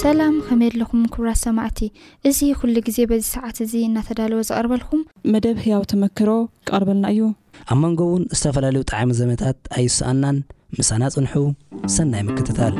ሰላም 0.00 0.34
ከመየለኹም 0.46 1.00
ክብራት 1.12 1.38
ሰማዕቲ 1.44 1.80
እዚ 2.28 2.38
ኩሉ 2.58 2.74
ግዜ 2.86 2.98
በዚ 3.10 3.22
ሰዓት 3.36 3.56
እዙ 3.64 3.72
እናተዳለዎ 3.86 4.40
ዝቐርበልኩም 4.48 5.00
መደብ 5.32 5.56
ህያው 5.64 5.82
ተመክሮ 5.92 6.28
ክቐርበልና 6.68 7.06
እዩ 7.14 7.24
ኣብ 7.72 7.78
መንጎ 7.84 8.00
እውን 8.10 8.24
ዝተፈላለዩ 8.40 8.84
ጣዕሚ 8.92 9.10
ዘበታት 9.22 9.58
ኣይስኣናን 9.78 10.38
ምሳና 10.78 11.02
ፅንሑ 11.16 11.44
ሰናይ 11.96 12.22
ምክትታል 12.30 12.74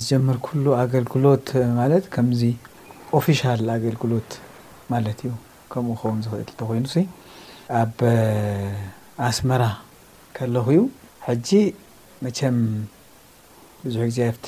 ዝጀመር 0.00 0.36
ኩሉ 0.46 0.66
ኣገልግሎት 0.82 1.48
ማለት 1.80 2.04
ከምዚ 2.14 2.42
ኦፊሻል 3.18 3.62
ኣገልግሎት 3.76 4.30
ማለት 4.94 5.20
እዩ 5.26 5.32
ከምኡ 5.72 5.96
ከውን 6.02 6.20
ዝክእል 6.24 6.48
ተኮይኑ 6.60 6.86
ኣብ 7.80 7.98
ኣስመራ 9.28 9.62
ከለኹ 10.38 10.66
ዩ 10.78 10.80
ሕጂ 11.28 11.50
መቸም 12.24 12.56
ብዙሕ 13.84 14.02
እግዜ 14.08 14.18
ኣብቲ 14.30 14.46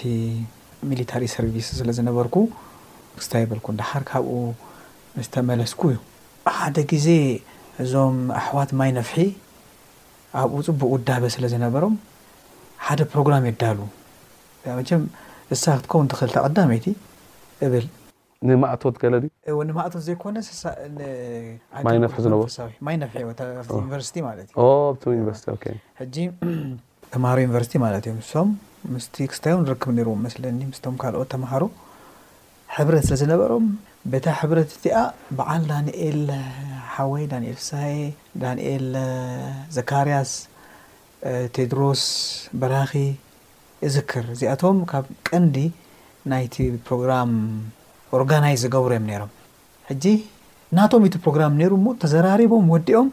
ሚሊታሪ 0.91 1.25
ሰርቪስ 1.35 1.67
ስለ 1.79 1.89
ዝነበርኩ 1.99 2.37
ስታይ 3.25 3.43
ይበልኩ 3.45 3.67
ዳሓር 3.81 4.03
ካብኡ 4.11 4.37
ዝተመለስኩ 5.25 5.81
እዩ 5.93 5.99
ሓደ 6.59 6.77
ግዜ 6.93 7.09
እዞም 7.83 8.17
ኣሕዋት 8.41 8.71
ማይ 8.81 8.91
ነፍሒ 8.99 9.19
ኣብኡ 10.41 10.59
ፅቡቅ 10.69 10.89
ውዳበ 10.95 11.25
ስለዝነበሮም 11.35 11.95
ሓደ 12.87 13.01
ፕሮግራም 13.13 13.45
የዳሉ 13.51 13.79
እሳ 15.55 15.63
ክትከውን 15.79 16.07
ትክልተቀዳመይቲ 16.13 16.87
ብል 17.73 17.87
ንማእቶት 18.51 18.97
ንማእት 19.69 19.95
ዘይኮነዩኒቨርቲ 20.07 20.45
እዩቨ 24.53 26.29
ተማሮ 27.15 27.37
ዩኒቨርሲቲ 27.45 27.75
ማለ 27.83 27.95
እዩም 28.03 28.21
ምስቲ 28.91 29.17
ክስታይ 29.31 29.53
ንርክብ 29.65 29.91
ነርዎም 29.97 30.21
መስለኒ 30.27 30.59
ምስቶም 30.69 30.95
ካልኦት 31.03 31.29
ተምሃሮ 31.33 31.65
ሕብረት 32.77 33.05
ስለ 33.09 33.15
ዝነበሮም 33.21 33.67
ቤታ 34.13 34.27
ሕብረት 34.39 34.71
እቲኣ 34.77 34.97
በዓል 35.39 35.63
ዳንኤል 35.73 36.19
ሓወይ 36.95 37.23
ዳንኤል 37.33 37.57
ፍሳ 37.61 37.71
ዳንኤል 38.43 38.87
ዘካርያስ 39.77 40.31
ቴድሮስ 41.57 42.03
በራኺ 42.63 42.93
እዝክር 43.89 44.25
እዚኣቶም 44.35 44.79
ካብ 44.93 45.07
ቀንዲ 45.31 45.57
ናይቲ 46.33 46.57
ፕሮግራም 46.89 47.31
ኦርጋናይዝ 48.19 48.61
ዝገብሮ 48.67 48.93
ዮም 48.99 49.07
ነሮም 49.13 49.33
ሕጂ 49.91 50.05
ናቶም 50.79 51.05
ቲ 51.15 51.19
ፕሮግራም 51.27 51.55
ነሩ 51.63 51.73
ሞ 51.85 51.89
ተዘራሪቦም 52.03 52.67
ወዲኦም 52.75 53.09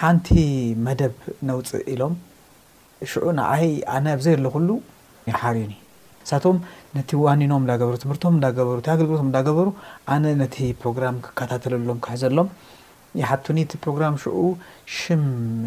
ሓንቲ 0.00 0.28
መደብ 0.86 1.14
ነውፅእ 1.48 1.84
ኢሎም 1.94 2.14
ሽዑ 3.12 3.24
ንዓይ 3.38 3.66
ኣነ 3.94 4.06
ኣብዘይ 4.16 4.36
ሎኩሉ 4.46 4.68
ሓር 5.40 5.54
እዩ 5.58 5.64
ኒ 5.72 5.74
ንሳቶም 6.24 6.56
ነቲ 6.96 7.08
ዋኒኖም 7.24 7.62
እናገበሩ 7.64 7.94
ትምርቶም 8.02 8.34
እዳገበሩ 8.38 8.74
እ 8.80 8.84
ኣገልግሎቶም 8.94 9.28
እዳገበሩ 9.30 9.68
ኣነ 10.14 10.24
ነቲ 10.42 10.56
ፕሮግራም 10.82 11.16
ክከታተለሎም 11.26 11.98
ክሕዘሎም 12.04 12.48
ይ 13.20 13.24
ሓቱኒ 13.30 13.58
እቲ 13.66 13.72
ፕሮግራም 13.84 14.14
ሽዑ 14.22 14.38
ሽም 14.98 15.22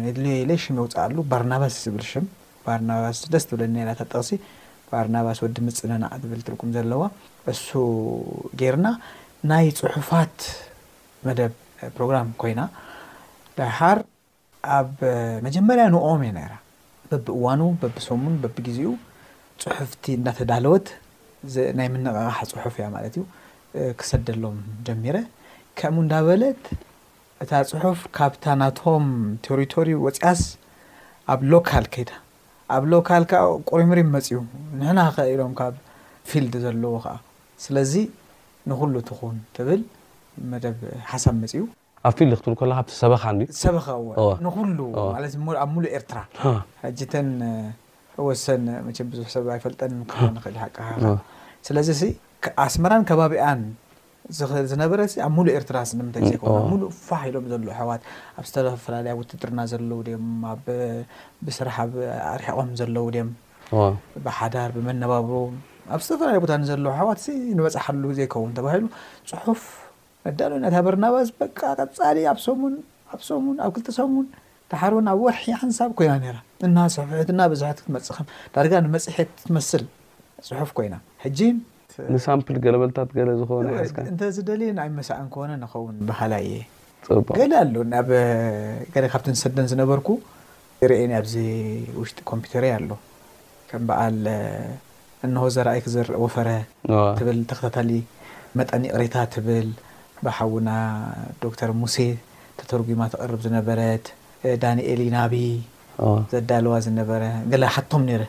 የድልዮ 0.06 0.32
ኢ 0.40 0.46
ለ 0.50 0.56
ሽም 0.62 0.76
የውፅእ 0.80 1.00
ኣሉ 1.04 1.16
ባርናባስ 1.32 1.74
ዝብል 1.86 2.04
ሽም 2.12 2.26
ባርናባስ 2.66 3.18
ደስ 3.34 3.44
ትብለነላታ 3.50 4.00
ጠቕሲ 4.12 4.30
ባርናባስ 4.90 5.38
ወዲ 5.44 5.56
ምፅነና 5.66 6.04
ዝብል 6.22 6.40
ትርቁም 6.48 6.72
ዘለዋ 6.76 7.02
እሱ 7.52 7.68
ጌይርና 8.60 8.88
ናይ 9.50 9.66
ፅሑፋት 9.80 10.38
መደብ 11.26 11.52
ፕሮግራም 11.98 12.28
ኮይና 12.42 12.60
ሓር 13.78 14.00
ኣብ 14.78 14.92
መጀመርያ 15.46 15.84
ንቆም 15.94 16.22
እዩ 16.26 16.32
ነራ 16.40 16.54
በብ 17.10 17.26
እዋኑ 17.36 17.62
በብ 17.82 17.96
ሶሙን 18.08 18.34
በብ 18.44 18.56
ግዜኡ 18.66 18.90
ፅሑፍቲ 19.62 20.04
እንናተዳለወት 20.18 20.86
ናይ 21.78 21.88
ምነቐቕሓ 21.94 22.38
ፅሑፍ 22.52 22.74
እያ 22.80 22.86
ማለት 22.96 23.14
እዩ 23.18 23.22
ክሰደሎም 24.00 24.58
ጀሚረ 24.86 25.16
ከምኡ 25.78 26.00
እንዳበለት 26.04 26.62
እታ 27.44 27.50
ፅሑፍ 27.72 27.98
ካብታ 28.16 28.44
ናቶም 28.62 29.06
ቴሪቶሪ 29.46 29.88
ወፅያስ 30.04 30.42
ኣብ 31.34 31.40
ሎካል 31.52 31.86
ከይዳ 31.94 32.10
ኣብ 32.76 32.84
ሎካል 32.92 33.24
ከ 33.30 33.40
ቁሪምሪም 33.72 34.08
መፅዩ 34.16 34.38
ንሕና 34.80 35.00
ከኢሎም 35.16 35.52
ካብ 35.60 35.74
ፊልድ 36.30 36.54
ዘለዎ 36.64 36.94
ከዓ 37.06 37.14
ስለዚ 37.64 37.92
ንኩሉ 38.70 38.94
ትኩን 39.08 39.36
ትብል 39.56 39.82
መደብ 40.52 40.78
ሓሳብ 41.12 41.34
መፅዩ 41.42 41.62
ኣብ 42.08 42.12
ፊል 42.18 42.32
ክትብል 42.40 42.56
ለካብ 42.72 42.88
ሰበኻ 43.00 43.24
ሰበኻ 43.64 43.86
ንኩሉ 44.46 44.78
ኣብ 45.64 45.70
ሙሉእ 45.76 45.92
ኤርትራ 45.98 46.18
ት 47.10 47.22
ወሰን 48.26 48.62
መ 48.86 48.90
ብዙሕ 49.12 49.28
ሰብ 49.34 49.46
ኣይፈልጠን 49.54 49.92
ክንክእል 50.12 50.56
ሓቅ 50.62 50.72
ካ 50.76 51.16
ስለዚ 51.66 51.88
እ 52.06 52.08
ኣስመራን 52.64 53.02
ከባቢያን 53.10 53.60
ዝነበረ 54.70 55.00
ኣብ 55.24 55.32
ሙሉእ 55.36 55.54
ኤርትራ 55.58 55.76
ስ 55.88 55.98
ምታይ 55.98 56.22
ዘይከውን 56.28 56.54
ብ 56.66 56.70
ሙሉእ 56.72 56.88
ፋሂሎም 57.08 57.44
ዘለዉ 57.52 57.68
ኣሕዋት 57.74 58.02
ኣብ 58.38 58.44
ዝተፈላለያ 58.48 59.12
ውትድርና 59.20 59.60
ዘለው 59.72 60.00
ድም 60.06 60.26
ኣብስራሓ 60.52 61.76
ኣርሒቆም 62.32 62.70
ዘለዉ 62.80 63.06
ድም 63.16 63.30
ብሓዳር 64.24 64.70
ብመነባብሮ 64.76 65.34
ኣብ 65.96 66.00
ዝተፈላለየ 66.06 66.40
ቦታ 66.44 66.52
ዘለዉ 66.72 66.92
ሕዋት 67.00 67.20
ንበፃሓሉ 67.58 68.02
ዘይከውን 68.20 68.52
ተባሂሉ 68.58 68.84
ፅሑፍ 69.32 69.62
መዳን 70.26 70.54
ናታ 70.64 70.76
በርናባስ 70.88 71.28
በቃ 71.44 71.58
ኣፃሊእ 71.86 72.28
ኣ 72.32 72.34
ሙን 72.62 72.74
ኣ 73.16 73.20
ሙን 73.46 73.56
ኣብ 73.66 73.72
ክል 73.78 73.86
ሰሙን 74.00 74.26
ተሓሮን 74.74 75.06
ኣብ 75.14 75.20
ወሒ 75.28 75.44
ሓንሳብ 75.60 75.90
ኮይና 75.98 76.14
ነራ 76.24 76.36
እናሰሑትና 76.66 77.40
ብዛሕት 77.52 77.78
ክትመፅኸም 77.84 78.26
ዳርጋ 78.54 78.72
ንመፅሒት 78.84 79.30
ትትመስል 79.40 79.84
ፅሑፍ 80.48 80.70
ኮይና 80.78 80.94
ሕጂ 81.24 81.38
ንሳምል 82.14 82.56
ገለበልታት 82.64 83.10
ገለ 83.18 83.30
ዝኮን 83.40 83.66
እንተዝደልየ 84.10 84.70
ናይ 84.78 84.88
መሳእንከነ 84.98 85.52
ንኸውን 85.64 85.96
ባህላ 86.10 86.32
እየ 86.46 86.56
ገለ 87.40 87.52
ኣሎ 87.62 87.74
ኣብ 88.00 88.08
ካብቲ 89.12 89.24
ንሰደን 89.34 89.68
ዝነበርኩ 89.72 90.08
ዝርአየ 90.80 91.04
ኣብዚ 91.20 91.34
ውሽጢ 92.00 92.18
ኮምፒተር 92.30 92.64
ኣሎ 92.76 92.90
ከም 93.70 93.84
በኣል 93.90 94.16
እንሆ 95.26 95.44
ዘርኣይ 95.56 95.80
ክ 95.84 95.88
ዘርኢ 95.94 96.18
ወፈረ 96.24 96.48
ትብል 97.18 97.38
ተከታታሊ 97.50 97.90
መጠኒ 98.58 98.82
ቅሬታ 98.94 99.14
ትብል 99.34 99.68
ብሓውና 100.24 100.70
ዶክተር 101.44 101.70
ሙሴ 101.80 101.96
ተተርጉማ 102.58 103.00
ተቅርብ 103.14 103.40
ዝነበረት 103.46 104.06
ዳንኤል 104.64 105.00
ናብ 105.16 105.32
ዘዳለዋ 106.32 106.74
ዝነበረ 106.86 107.22
ገለ 107.52 107.64
ሓቶም 107.74 108.02
ነረ 108.08 108.22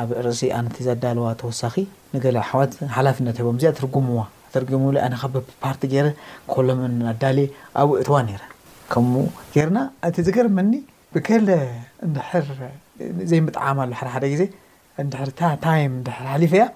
ኣብ 0.00 0.08
ርሲ 0.26 0.42
ኣነቲ 0.58 0.76
ዘዳለዋ 0.88 1.26
ተወሳኺ 1.40 1.74
ንገለ 2.14 2.36
ኣሕዋት 2.44 2.72
ሓላፍነት 2.96 3.36
ሂቦም 3.40 3.56
እዚኣ 3.60 3.70
ትርጉምዋ 3.78 4.20
ትርም 4.54 4.82
ኣነኻ 5.06 5.22
ብፓርቲ 5.34 5.82
ገይረ 5.92 6.06
ሎምን 6.68 6.94
ኣዳለየ 7.12 7.46
ኣብብእርዋ 7.80 8.16
ነረ 8.28 8.42
ከ 8.92 9.02
ጌርና 9.54 9.78
እቲ 10.08 10.16
ዝገርመኒ 10.26 10.72
ብገለ 11.14 11.48
ንድሕር 12.08 12.46
ዘይምጥዓማ 13.30 13.78
ኣሎ 13.84 13.90
ሓደ 14.00 14.08
ሓደ 14.14 14.24
ግዜ 14.34 14.42
ድ 15.12 15.26
ታይ 15.64 15.82
ድ 16.06 16.14
ሓሊፈ 16.32 16.52
ያ 16.62 16.66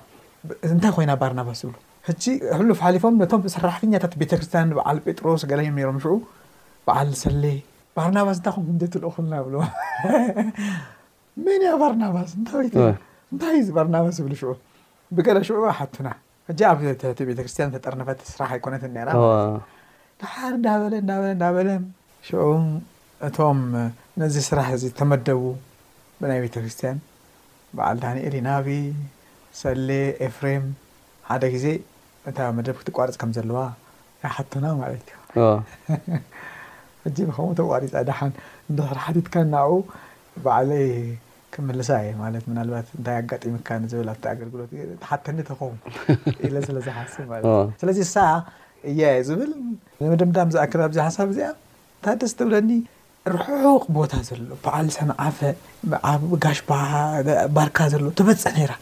እንታይ 0.74 0.92
ኮይና 0.96 1.12
ባርናባስ 1.22 1.58
ዝብሎ 1.62 1.74
ሕ 2.08 2.34
ሕሉፍ 2.58 2.76
ሓሊፎም 2.86 3.14
ነቶም 3.22 3.40
ሰራሕፈኛታት 3.56 4.12
ቤተ 4.20 4.30
ክርስትያን 4.38 4.70
በዓል 4.78 4.98
ጴጥሮስ 5.06 5.42
ገለዮ 5.52 5.72
ሮም 5.90 5.98
ሽዑ 6.04 6.14
በዓል 6.86 7.08
ሰሌ 7.22 7.42
ባርናባስ 7.96 8.36
እንታይ 8.38 8.56
ም 8.74 8.78
ዘትልኦ 8.80 9.08
ክሉና 9.14 9.34
ብሎ 9.46 9.56
መን 11.44 11.62
ያ 11.68 11.70
ባርናባስ 11.82 12.30
ታወእንታይ 12.48 13.56
እዩ 13.62 13.66
ባርናባስ 13.76 14.14
ዝብሉ 14.18 14.32
ሽዑ 14.40 14.52
ብገለ 15.16 15.36
ሽዑ 15.48 15.58
ሓቱና 15.78 16.08
እ 16.50 16.54
ኣብሕቲ 16.72 17.02
ቤተክርስትያን 17.30 17.72
ተጠርነፈት 17.74 18.20
ስራሕ 18.34 18.50
ኣይኮነት 18.56 18.84
ኒ 18.94 18.96
ድሓር 20.22 20.54
ዳበለ 20.66 20.94
ዳበለ 21.10 21.28
ዳበለ 21.42 21.68
ሽዑ 22.28 22.42
እቶም 23.28 23.58
ነዚ 24.20 24.34
ስራሕ 24.48 24.68
እዚ 24.78 24.84
ተመደቡ 24.98 25.40
ብናይ 26.20 26.40
ቤተ 26.44 26.54
ክርስትያን 26.64 26.98
በዓል 27.76 27.96
ዳንኤሊ 28.04 28.36
ናብ 28.48 28.66
ሰሌ 29.60 29.88
ኤፍሬም 30.28 30.64
ሓደ 31.28 31.42
ግዜ 31.54 31.66
እታ 32.30 32.38
መደብ 32.56 32.76
ክትቋርፅ 32.80 33.16
ከም 33.20 33.30
ዘለዋ 33.38 33.60
ሓቱና 34.36 34.66
ማለት 34.82 35.06
እዩ 35.34 35.42
እዚ 37.08 37.18
ብከም 37.28 37.52
ተዋሪፃ 37.60 37.92
ድሓን 38.08 38.32
ሓትትካ 39.04 39.34
ናኡ 39.52 39.68
በዕለይ 40.44 40.86
ክምልሳ 41.54 41.90
ማለት 42.22 42.44
ናባት 42.56 42.88
እንታይ 42.98 43.16
ኣጋጢምካ 43.20 43.68
ዝብል 43.92 44.08
ኣብቲ 44.12 44.24
ኣገልግሎትሓተኒ 44.32 45.38
ተኸው 45.48 45.70
ኢ 46.46 46.50
ስለዝሓስብ 46.68 47.30
እ 47.34 47.52
ስለዚ 47.80 47.98
እሳ 48.06 48.16
እያ 48.90 49.00
ዝብል 49.28 49.52
መድምዳም 50.12 50.50
ዝኣክል 50.54 50.82
ኣዙ 50.86 50.96
ሓሳብ 51.06 51.28
እዚኣ 51.34 51.48
ታደስ 52.04 52.34
ትብለኒ 52.40 52.70
ርሑቕ 53.34 53.82
ቦታ 53.96 54.12
ዘሎ 54.28 54.42
በዓል 54.66 54.86
ስ 54.98 55.08
ዓፈ 55.28 55.38
ጋሽ 56.44 56.60
ባርካ 57.56 57.78
ዘሎ 57.94 58.04
ተበፅ 58.20 58.44
ነይራ 58.58 58.74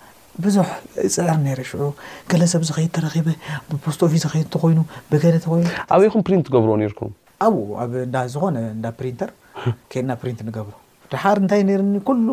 ብዙሕ 0.45 0.69
ፅዕር 1.15 1.39
ነረ 1.47 1.61
ሽዑ 1.71 1.85
ገለሰብ 2.33 2.63
ዝኸይድ 2.69 2.91
ተረኽበ 2.99 3.29
ብፖስት 3.71 4.01
ኦፊስ 4.07 4.25
ኸድ 4.35 4.47
ተኮይኑ 4.57 4.83
ብገደተኮይኑ 5.13 5.67
ኣበይኩም 5.95 6.23
ፕሪንት 6.27 6.47
ገብርዎ 6.57 6.75
ነርኩም 6.83 7.11
ኣብኡ 7.47 7.64
ኣብ 7.83 7.92
ዝኾነ 8.35 8.57
እዳ 8.75 8.85
ፕሪንተር 9.00 9.30
ከና 9.92 10.11
ፕሪንት 10.23 10.40
ንገብሩ 10.49 10.75
ድሓር 11.12 11.37
እንታይ 11.42 11.62
ነርኒ 11.71 11.97
ሉ 12.26 12.28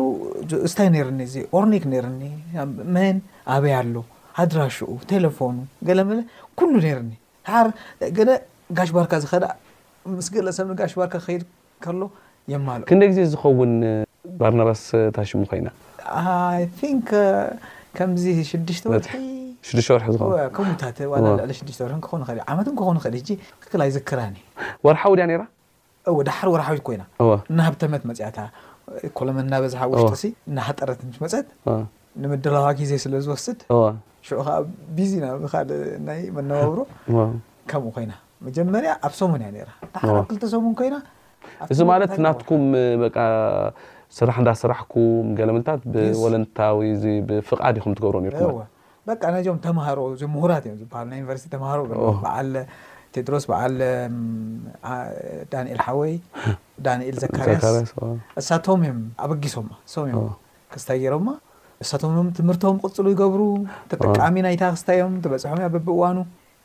ስታይ 0.72 0.88
ርኒ 1.06 1.20
እ 1.40 1.42
ኦርኒክ 1.58 1.84
ነርኒ 1.92 2.22
መን 2.94 3.16
ኣበያ 3.54 3.74
ኣሎ 3.82 3.96
ሃድራሹኡ 4.38 4.90
ቴለፎኑ 5.12 5.56
ገለ 5.88 6.00
መለ 6.08 6.18
ኩሉ 6.60 6.72
ነርኒ 6.86 7.12
ሓር 7.50 7.66
ገ 8.18 8.28
ጋሽ 8.78 8.90
ባርካ 8.96 9.12
ዝኸዳእ 9.24 9.54
ምስገሰብ 10.16 10.68
ጋሽባርካ 10.80 11.14
ክከይድ 11.22 11.42
ከሎ 11.84 12.02
የማሉ 12.52 12.80
ክንደይ 12.90 13.08
ግዜ 13.12 13.20
ዝኸውን 13.34 13.72
ባርናባስ 14.42 14.82
ታሽሙ 15.16 15.38
ኮይና 15.52 15.68
ከምዚ 17.98 18.24
ሽዱሽተ 18.50 18.84
ርሒሽወርሒ 19.74 20.06
ዕሊ 21.44 21.52
ሽሽወርሒ 21.58 21.98
ከ 22.06 22.44
ዓመት 22.52 22.66
ክኾኑ 22.78 22.96
ከ 23.04 23.08
ክክላይ 23.62 23.90
ዝክራኒእ 23.98 24.44
ወርሓዊ 24.86 25.20
ያ 25.22 26.56
ርሓዊ 26.60 26.78
ኮይና 26.86 27.04
ናብተመት 27.58 28.02
መፅሎ 28.10 29.28
ናዝሓ 29.52 29.80
ው 29.92 30.04
ጠረ 30.80 30.88
መፀ 32.22 32.42
ላዋ 32.54 32.66
ጊዜ 32.80 32.92
ስለዝወስድ 33.04 33.60
መብሮ 36.50 36.80
ከም 37.70 37.86
ኮይ 37.96 38.06
መጀመ 38.46 38.74
ኣብ 39.06 39.12
ሰሙን 39.18 39.42
እ 39.48 40.48
ሰሙን 40.54 40.76
ይእዚ 41.66 41.78
ናትምስራ 42.26 43.12
እዳስራሕም 44.42 45.32
ለምል 45.48 45.62
ወለንታዊፍቃድ 46.24 47.76
ትዚም 49.46 49.78
ሃ 49.86 49.94
ዩኒቨ 50.20 51.32
ቴድሮስ 53.16 53.44
በዓል 53.50 53.74
ዳንኤል 55.52 55.80
ሓወይ 55.86 56.12
ዳንኤል 56.86 57.16
ዘካርያስ 57.24 57.62
እሳቶም 58.40 58.80
እዮም 58.86 58.98
ኣበጊሶም 59.24 59.68
እሶም 59.88 60.04
እዮም 60.10 60.26
ክስታይ 60.72 60.98
ገይሮማ 61.02 61.28
እሳቶምም 61.84 62.28
ትምህርቶም 62.36 62.76
ቅፅሉ 62.84 63.06
ይገብሩ 63.14 63.42
ተጠቃሚ 63.90 64.34
ናይታ 64.46 64.62
ክስታእዮም 64.74 65.14
ተበፅሖም 65.24 65.58
እያ 65.62 65.68
በቢእዋኑ 65.74 66.18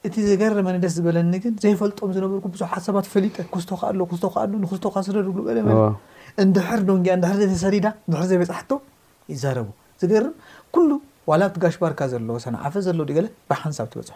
እቲ 0.08 0.16
ዝገርመኒ 0.30 0.76
ደስ 0.84 0.94
ዝበለኒ 0.98 1.34
ግን 1.44 1.54
ዘይፈልጦም 1.64 2.12
ዝነበርኩ 2.16 2.46
ብዙሓት 2.56 2.84
ሰባት 2.88 3.08
ፈሊጠ 3.14 3.36
ክዝቶካኣ 3.54 3.92
ክስካ 4.14 4.36
ንክስቶካ 4.64 4.96
ስደርብሉ 5.10 5.42
ለ 5.60 5.68
እንድሕር 6.46 6.82
ዶንድሕር 6.90 7.36
ዘተሰሪዳ 7.44 7.88
ንድሕር 8.08 8.26
ዘይ 8.32 8.40
በፅሕቶ 8.44 8.72
ይዛረቡ 9.34 9.70
ዝገርም 10.04 10.34
ኩሉ 10.76 10.90
ዋላ 11.32 11.42
ብቲ 11.52 11.58
ጋሽባርካ 11.66 12.00
ዘለዎ 12.14 12.38
ሰናዓፈ 12.48 12.76
ዘሎዉ 12.90 13.08
ዩ 13.12 13.16
ገለ 13.20 13.28
ብሓንሳብ 13.52 13.88
ትበፅሖ 13.94 14.12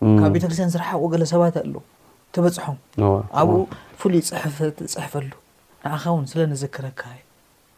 ካብ 0.00 0.30
ቤተ 0.34 0.42
ክርስትያን 0.50 0.70
ዝረሓቆ 0.74 1.02
ገለ 1.12 1.22
ሰባት 1.32 1.54
ኣሎ 1.62 1.74
ተበፅሖም 2.34 2.76
ኣብኡ 3.40 3.54
ፍሉይ 4.00 4.20
ፅሕፈሉ 4.96 5.30
ንዓኻ 5.86 6.02
እውን 6.12 6.24
ስለ 6.32 6.38
ነዘክረካ 6.52 7.00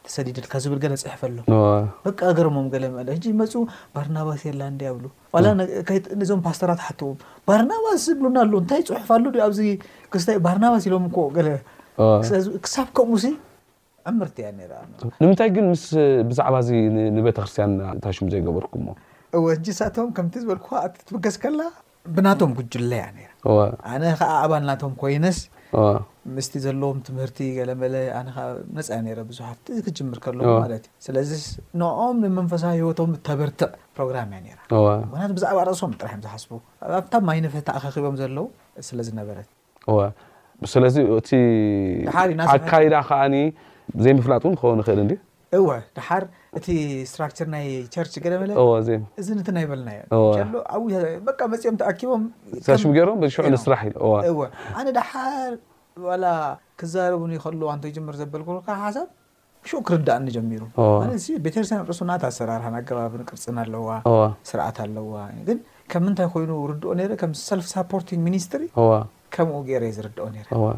ተሰዲድልካ 0.05 0.53
ዝብል 0.63 0.79
ለ 0.91 0.93
ፅሕፈሎ 1.05 1.37
በቂ 2.05 2.19
ገረሞም 2.37 2.67
መፁ 3.41 3.55
ባርናባስ 3.95 4.41
የላ 4.49 4.61
ዲብሉ 4.81 5.05
ነዞም 6.21 6.41
ፓስተራት 6.47 6.81
ሓትዎ 6.87 7.09
ባርናባስ 7.49 7.99
ዝብሉና 8.07 8.37
ኣሎ 8.45 8.53
ንታይ 8.65 8.81
ፅሑፍሉ 9.09 9.37
ኣ 9.49 10.37
ባርናባስ 10.47 10.85
ኢሎም 10.89 11.05
ለክሳብ 11.47 12.87
ከምኡ 12.97 13.23
ዕምር 14.09 14.29
ያ 14.43 14.47
ንምንታይ 14.59 15.49
ግን 15.55 15.65
ምስ 15.73 15.81
ብዛዕባ 16.29 16.55
እዚ 16.63 16.69
ንቤተክርስትያን 17.17 17.71
ታሽሙ 18.03 18.25
ዘይገበርኩም 18.33 18.85
ሳቶም 19.79 20.07
ከም 20.17 20.27
ዝልትገስ 20.45 21.35
ብናቶም 22.15 22.51
ጉጅለያ 22.59 23.03
ኣነ 23.91 24.01
ከዓ 24.19 24.31
ኣባልናቶም 24.45 24.93
ኮይነስ 25.01 25.37
ምስ 26.35 26.47
ዘለዎም 26.63 26.97
ትምህርቲ 27.07 27.37
ገለ 27.57 27.71
መለ 27.81 27.95
ነፃ 28.27 28.37
ብዙሓ 29.29 29.47
ክጅምር 29.85 30.17
ከለ 30.23 30.39
ማለት 30.63 30.83
እዩ 30.87 30.91
ስለዚ 31.05 31.31
ንኦም 31.81 32.17
ንመንፈሳወቶም 32.25 33.11
ተበርቲዕ 33.27 33.69
ፕሮግራም 33.97 34.33
እያ 34.39 34.55
ም 35.21 35.31
ብዛዕባ 35.37 35.59
ረእሶም 35.69 35.93
ጥራሕ 36.01 36.13
ዝሓስቡ 36.25 36.51
ኣታ 36.99 37.13
ማይነፈታ 37.29 37.69
ካኺቦም 37.85 38.17
ዘለው 38.21 38.47
ስለዝነበረት 38.89 39.49
ስለዚ 40.73 40.95
ኣካይዳ 42.55 42.95
ከዓ 43.09 43.21
ዘይምፍላጥ 44.03 44.41
እውን 44.47 44.53
ክኸውን 44.59 44.81
ይክእል 44.81 44.99
እ 45.55 45.59
እቲ 46.59 46.65
ስትራክቸር 47.09 47.47
ናይ 47.53 47.67
ቸር 47.93 48.07
ገ 48.23 48.31
ለ 48.31 48.53
እዚ 49.21 49.27
ናይበልና 49.57 49.89
መፅኦም 51.53 51.75
ተኣኪቦም 51.81 52.23
ሽ 52.79 52.83
ገሮ 52.97 53.09
ስራሕ 53.65 53.81
ኣነ 54.79 54.87
ዳሓር 54.97 55.53
ክዛረቡን 56.81 57.31
ይከሉዋን 57.37 57.79
ጀር 57.97 58.15
ዘበል 58.21 58.43
ሓሳብ 58.83 59.07
ሽዑ 59.69 59.79
ክርዳእኒ 59.87 60.27
ጀሚሩ 60.35 60.61
ማለ 61.01 61.11
ቤተርስትያ 61.45 61.79
ርሱ 61.89 61.99
ና 62.09 62.13
ኣሰራርሓ 62.29 62.63
ኣገባቢን 62.79 63.25
ቅርፅን 63.29 63.57
ኣለዋ 63.63 63.89
ስርዓት 64.49 64.77
ኣለዋግ 64.85 65.49
ከምንታይ 65.93 66.27
ኮይኑ 66.35 66.51
ርድኦ 66.71 66.91
ከም 67.21 67.31
ሰልፍ 67.47 67.65
ሳፖርቲ 67.73 68.09
ሚኒስትሪ 68.27 68.61
ከምኡ 69.35 69.57
ገይረ 69.69 69.83
ዝርድኦ 69.97 70.25
ረ 70.53 70.73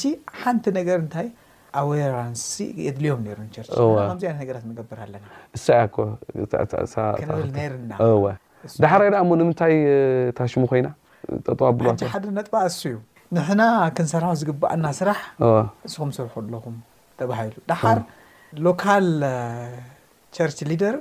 ጂ 0.00 0.10
ሓንቲ 0.42 0.64
ነገር 0.78 0.98
ንታይ 1.08 1.26
ኣራን 1.84 2.34
የድልዮም 2.86 3.22
ርከዚ 3.38 3.66
ነ 4.76 4.80
ብር 4.90 4.98
ኣለናሳብል 5.04 5.98
ርናሓር 7.74 9.02
ምታይ 9.50 9.74
ታሽሙ 10.38 10.62
ኮይና 10.72 10.88
ጠዋእ 11.46 12.08
ሓደ 12.14 12.24
ነጥባ 12.38 12.56
እሱ 12.70 12.80
ዩ 12.92 12.96
ንሕና 13.36 13.62
ክንሰርሑ 13.96 14.26
ዝግባኣና 14.40 14.86
ስራሕ 14.98 15.20
ንስኹም 15.86 16.10
ስርሑ 16.16 16.32
ኣለኹም 16.42 16.76
ተባሂሉ 17.20 17.54
ር 17.96 18.00
ሎካል 18.66 19.06
ቸር 20.36 20.50
ደር 20.82 20.96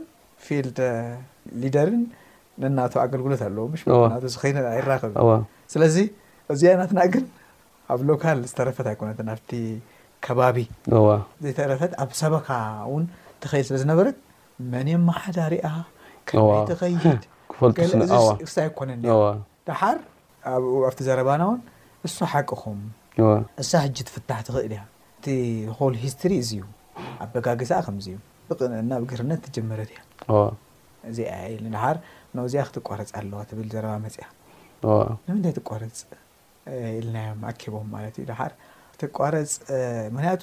ደርን 1.76 2.04
ነና 2.64 2.78
ኣገልግሎት 3.06 3.42
ኣለዎ 3.48 3.66
ይከብ 3.78 5.16
ስለዚ 5.74 5.98
እዚ 6.54 6.62
ናትና 6.80 7.00
ግን 7.14 7.26
ኣብ 7.94 8.02
ሎካል 8.10 8.40
ዝተረፈት 8.50 8.88
ኣይኮነ 8.92 9.12
ከባቢ 10.26 10.58
ዘተረፈት 11.46 11.92
ኣብ 12.04 12.12
ሰበካ 12.22 12.48
እውን 12.88 13.04
ተኸይል 13.44 13.66
ስለዝነበረት 13.70 14.18
መን 14.72 14.88
የም 14.92 15.04
ማሓዳሪኣ 15.10 15.68
ከይ 16.30 16.42
ተኸይድክፈሳ 16.70 18.56
ኣይኮነኒ 18.66 19.04
ዳሓር 19.70 19.98
ኣብቲ 20.90 21.00
ዘረባና 21.08 21.44
ውን 21.50 21.60
እሱ 22.10 22.18
ሓቂኹም 22.34 22.80
እሳ 23.64 23.72
ሕጂ 23.86 23.98
ትፍታሕ 24.08 24.42
ትኽእል 24.50 24.74
እያ 24.78 24.82
እቲ 25.18 25.26
ሆል 25.78 25.94
ሂስቶሪ 26.04 26.34
እዚእዩ 26.44 26.64
ኣ 27.22 27.28
በጋግሳ 27.34 27.72
ከምዚእዩ 27.86 28.18
ብቕንእና 28.50 28.92
ኣብ 29.00 29.06
ግህርነት 29.12 29.40
ትጀመረት 29.48 29.90
እያ 29.94 30.02
እዚኣ 31.12 31.34
ድሓር 31.76 31.98
ናዚያ 32.38 32.62
ክትቆረፅ 32.70 33.10
ኣለዋ 33.20 33.40
ትብል 33.50 33.68
ዘረባ 33.76 33.94
መፅያ 34.06 34.26
ንምንታይ 35.28 35.54
ትቆረፅ 35.60 36.00
ኢልናዮም 37.00 37.42
ኣኪቦም 37.50 37.88
ማለት 37.96 38.16
ዩ 38.22 38.24
ዳር 38.32 38.52
ትቋረፅ 39.02 39.52
ምክንያቱ 40.16 40.42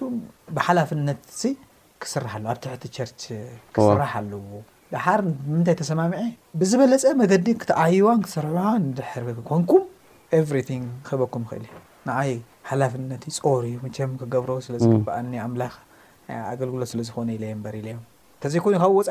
ብሓላፍነት 0.56 1.21
ክስራሕ 2.02 2.32
ኣለ 2.38 2.44
ኣብ 2.52 2.59
ትሕቲ 2.64 2.85
ቸርች 2.97 3.21
ክስራሕ 3.75 4.12
ኣለዎ 4.21 4.44
ድሓር 4.92 5.21
ንምንታይ 5.50 5.76
ተሰማምዒ 5.80 6.21
ብዝበለፀ 6.61 7.04
መገዲ 7.21 7.47
ክተዓይዋን 7.61 8.18
ክስርሕዋ 8.26 8.64
ድሕር 8.99 9.26
ኮንኩም 9.50 9.85
ኤቨሪ 10.38 10.61
ክህበኩም 11.06 11.44
ክእል 11.50 11.62
እ 11.68 11.78
ንዓይ 12.09 12.32
ሓላፍነት 12.71 13.23
ፀር 13.37 13.62
ዩ 13.73 13.76
ቸም 13.97 14.11
ክገብሮ 14.21 14.50
ስለ 14.66 14.75
ዝግብኣኒ 14.85 15.32
ኣምላኽ 15.47 15.75
ኣገልግሎት 16.52 16.90
ስለዝኾነ 16.92 17.28
ኢለ 17.37 17.44
በር 17.64 17.75
ኢለዮ 17.80 17.99
እተዘይኮን 18.38 18.76
ካብ 18.85 18.92
ወፃ 18.99 19.11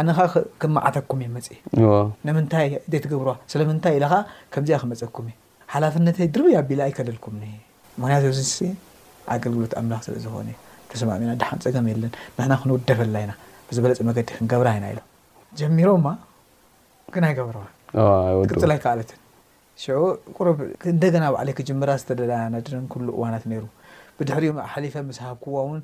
ኣነኻ 0.00 0.18
ክመዓተኩም 0.62 1.20
እዩ 1.24 1.30
መፅእ 1.36 1.60
ንምንታይ 2.26 2.66
ዘ 2.92 2.92
ትገብር 3.04 3.28
ስለምንታይ 3.52 3.94
ኢለካ 3.98 4.14
ከምዚኣ 4.54 4.78
ክመፀኩም 4.82 5.26
እ 5.32 5.34
ሓላፍነተ 5.72 6.18
ድርብያ 6.36 6.56
ኣቢላ 6.62 6.80
ኣይከደልኩምኒ 6.88 7.44
ምክንያቱ 7.98 8.24
ዚ 8.38 8.40
ንስ 8.46 8.54
ኣገልግሎት 9.34 9.72
ኣምላኽ 9.80 10.00
ስለኢ 10.06 10.20
ዝኾነ 10.24 10.48
ተሰማሚና 10.90 11.32
ድሓን 11.40 11.58
ፀገም 11.64 11.86
የለን 11.90 12.12
ንሕና 12.36 12.52
ክንውደፈላኢና 12.60 13.32
ብዝበለፅ 13.68 14.00
መገዲ 14.08 14.26
ክንገብራ 14.36 14.68
ኢና 14.78 14.86
ኢሎ 14.92 15.00
ጀሚሮምማ 15.60 16.08
ግናይ 17.14 17.32
ገብርዋ 17.38 17.64
ትቅፅላይ 18.50 18.78
ከኣለትን 18.84 19.18
ቁርብ 20.36 20.58
እንደገና 20.94 21.24
ባዕለይ 21.34 21.54
ክጅምራ 21.58 21.90
ዝተደለያ 22.00 22.40
ናድን 22.54 22.84
ኩሉ 22.92 23.06
እዋናት 23.18 23.44
ነይሩ 23.52 23.64
ብድሕሪ 24.18 24.46
ሓሊፈ 24.72 24.94
ምስሃክዋውን 25.10 25.80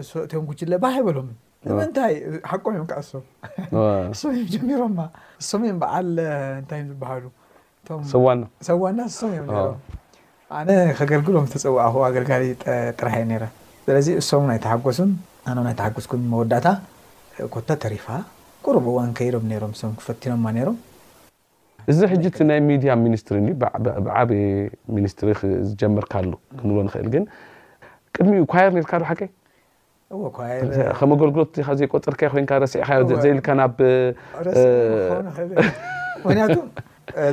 እቶም 0.00 0.44
ጉጅለ 0.50 0.72
ባህይበሎም 0.84 1.28
ንምንታይ 1.68 2.12
ሓቆም 2.50 2.72
እዮም 2.74 2.86
ከዓ 2.90 3.00
ሶም 3.10 3.22
ሶምእ 4.20 4.44
ጀሚሮምማ 4.52 5.00
ሶም 5.48 5.62
እም 5.70 5.78
በዓል 5.82 6.10
እንታይ 6.60 6.80
እ 6.82 6.84
ዝበሃሉ 6.90 7.24
ዋና 8.26 8.42
ሰዋና 8.68 9.00
ሶም 9.18 9.30
እዮም 9.38 9.48
ኣነ 10.56 10.70
ከገልግሎም 10.98 11.46
ተፀዋዕኹ 11.52 11.94
ኣገልጋሊጥራሕዩ 12.08 13.24
ስለዚ 13.86 14.06
እሶም 14.20 14.44
ናይ 14.50 14.58
ተሓጎሱን 14.64 15.10
ናይ 15.66 15.74
ተሓጎስኩም 15.80 16.22
መወዳእታ 16.32 16.68
ኮተ 17.54 17.68
ተሪፋ 17.82 18.06
ቁርበ 18.64 18.86
ዋን 18.96 19.10
ከይዶም 19.18 19.44
ም 19.50 19.68
ም 19.90 19.92
ክፈቲኖማ 19.98 20.44
ሮም 20.68 20.78
እዚ 21.90 21.98
ሕ 22.12 22.46
ናይ 22.50 22.60
ሚድያ 22.68 22.90
ሚኒስትሪ 23.04 23.38
ብዓበ 23.60 24.30
ሚኒስትሪ 24.96 25.28
ዝጀመርካ 25.68 26.12
ኣ 26.22 26.24
ክንብ 26.60 26.78
ንክእል 26.88 27.08
ግን 27.16 27.24
ቅድሚኡ 28.16 28.42
ኳየር 28.54 28.72
ርካ 28.84 28.92
ሓከ 29.10 29.20
ኣገልግሎት 31.14 31.54
ዘይ 31.80 31.88
ቆፀርካ 31.94 32.20
ኮይ 32.50 32.60
ረስዕዘልካ 32.66 33.48
ናብ 33.62 33.78
ምክንቱም 36.26 36.66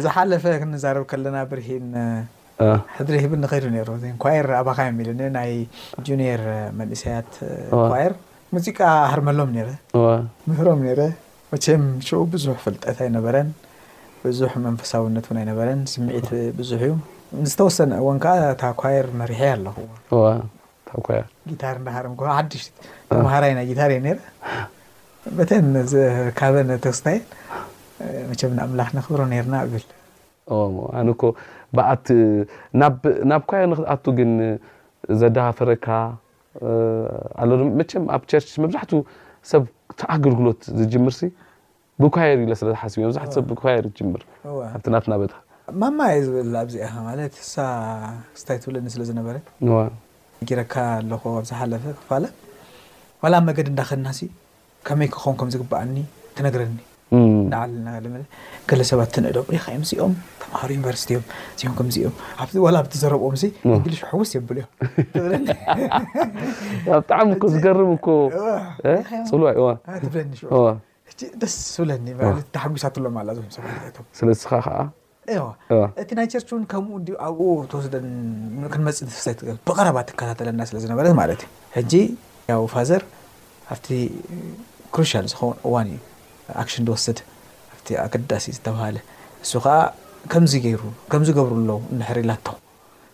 ዝሓለፈ 0.03 0.43
ክንዛርብ 0.62 1.03
ከለና 1.12 1.38
ብርን 1.51 1.88
ሕድሪ 2.98 3.18
ብል 3.32 3.40
ንከይዱ 3.44 3.66
ሩ 3.88 3.92
ኳር 4.24 4.48
ኣባካ 4.60 4.80
ናይ 5.38 5.52
ጁኒር 6.08 6.42
መንእሰያት 6.80 7.32
ኳር 7.94 8.14
ሙዚቃ 8.56 8.78
ኣሃርመሎም 9.08 9.50
ነረ 9.58 9.68
ምህሮም 10.50 10.80
ነረ 10.88 11.02
መም 11.54 11.86
ሽኡ 12.08 12.20
ብዙሕ 12.34 12.56
ፍልጠት 12.66 12.98
ኣይነበረን 13.06 13.50
ብዙሕ 14.24 14.52
መንፈሳውነት 14.66 15.26
እውን 15.30 15.38
ኣይነበረን 15.42 15.80
ስምዒት 15.92 16.28
ብዙሕ 16.60 16.82
እዩ 16.88 16.94
ዝተወሰነ 17.52 17.92
ወን 18.08 18.18
ከዓ 18.24 18.34
ታ 18.62 18.72
ኳር 18.82 19.06
መሪሒ 19.22 19.42
ኣለክዎ 19.56 19.88
ታር 21.60 21.78
እዳሃር 21.84 22.08
ሓዱሽ 22.38 22.64
ሃራይ 23.34 23.54
ናይ 23.58 23.66
ግታር 23.72 23.92
ዩ 23.96 24.00
ረ 24.16 24.18
በተን 25.38 25.68
ዘርካበተወስታይን 25.92 27.24
መቸም 28.32 28.52
ንኣምላኽ 28.58 28.90
ንክብሮ 28.98 29.22
ነርና 29.34 29.56
ብል 29.74 29.86
ኣናብ 31.75 33.01
ኳየር 33.50 33.72
ክኣቱ 33.79 34.05
ግን 34.17 34.32
ዘዳፈረካ 35.22 35.88
ኣመም 37.44 37.62
ኣብ 38.15 38.22
ቸር 38.29 38.44
መብዛሕትኡ 38.63 39.00
ሰብ 39.51 39.63
ተኣገልግሎት 40.00 40.62
ዝጅምርሲ 40.79 41.22
ብኳየር 42.01 42.38
ኢ 42.44 42.48
ስለዝሓስ 42.62 42.94
እ 42.96 43.01
መዛሕትሰብ 43.10 43.44
ብኳየር 43.51 43.84
ይትር 43.89 44.22
ኣብቲ 44.74 44.88
ናትና 44.94 45.13
በ 45.20 45.24
ማማ 45.82 46.00
የ 46.13 46.17
ዝብል 46.25 46.53
ኣብዚኣ 46.63 46.89
ማለት 47.10 47.34
ሳ 47.53 47.55
ስታይ 48.41 48.58
ትብለኒ 48.63 48.88
ስለዝነበረ 48.96 49.36
ካ 50.74 50.75
ኣለ 50.98 51.12
ኣዝሓለፈ 51.39 51.84
ክፋላ 52.00 52.25
ላ 53.34 53.36
መገድ 53.48 53.67
እንዳኸልናሲ 53.72 54.20
ከመይ 54.88 55.08
ክኸን 55.13 55.36
ከም 55.39 55.50
ዝግባኣኒ 55.53 55.98
ትነግረኒ 56.38 56.74
ናለና 57.54 57.88
ገለ 58.70 58.82
ሰባት 58.90 59.08
እትንእዶም 59.12 59.46
ም 59.82 59.84
ስኦም 59.90 60.14
ተማሃሮ 60.42 60.70
ዩኒቨርስቲእዮም 60.78 61.24
እዚም 61.60 61.74
ከምዚኦም 61.80 62.14
ኣብቲዘረብኦም 62.82 63.34
እግሊ 63.78 63.94
ሽሖ 64.02 64.12
ውስ 64.22 64.30
የብል 64.38 64.58
እዮምኒብጣዕሚ 65.22 67.30
ዝገርብ 67.56 67.90
ፅዋብለኒ 69.32 69.60
ደስ 71.42 71.56
ብለኒ 71.82 72.08
ሓጉሳት 72.62 72.96
ኣሎ 73.24 73.38
ስለስእቲ 74.20 76.10
ናይ 76.18 76.25
ቸርች 76.32 76.50
እ 76.56 76.58
ከምኡ 76.72 77.08
ኣብ 77.28 77.38
ወስክመፅ 77.78 78.98
ይ 79.50 79.52
ብቀረባ 79.70 79.98
ትከተለና 80.10 80.60
ስለዝነበረ 80.72 81.06
ማለትእዩ 81.22 81.94
ሕ 82.50 82.52
ው 82.64 82.66
ፋዘር 82.74 83.02
ኣብቲ 83.75 83.88
ሩል 84.98 85.06
ዝኸውን 85.32 85.58
እዋን 85.68 85.88
እዩ 85.94 85.98
ክሽን 86.60 86.86
ወስድ 86.94 87.18
ኣገዳሲ 88.06 88.46
ዝተሃለ 88.58 88.98
እሱ 89.44 89.51
ከዓ 89.65 89.75
ከምዚ 90.32 90.54
ይሩ 90.70 90.82
ከምዝገብሩ 91.12 91.51
ኣለው 91.62 91.80
ንሕርላቶ 92.00 92.46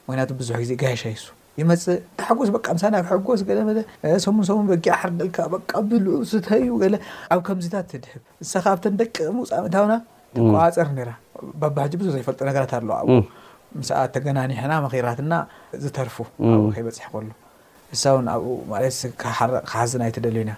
ምክንያቱ 0.07 0.29
ብዙሕ 0.41 0.55
ግዜ 0.63 0.71
ጋየሻይሱ 0.81 1.25
ይመፅ 1.59 1.83
ተሓጎስ 2.19 2.49
ሳሕጎስ 2.81 3.41
ሰሙን 4.25 4.43
ሰሙ 4.49 4.57
በጊ 4.71 4.85
ሓርል 5.01 5.21
ልዑ 6.05 6.11
ስተዩ 6.31 6.75
ኣብ 7.33 7.39
ከምዚታት 7.49 7.85
ትድህብ 7.91 8.21
ንሳካብተን 8.43 8.95
ደቂ 9.01 9.15
ምውፃምእታውና 9.37 9.95
ትቋዋፀር 10.37 11.09
ባባሕጂ 11.61 11.93
ብዙ 12.01 12.07
ዘይፈልጦ 12.15 12.41
ነገራት 12.49 12.71
ኣለ 12.77 12.89
ምስ 13.79 13.89
ተገናኒሕና 14.15 14.71
መራትና 14.85 15.33
ዝተርፉ 15.83 16.15
ኣኡ 16.53 16.61
ከይበፅሒ 16.75 16.99
ከሎ 17.13 17.29
እሳ 17.95 18.03
ውን 18.15 18.25
ኣብኡ 18.33 18.57
ሓዝናይ 19.73 20.11
ትደልዩና 20.15 20.51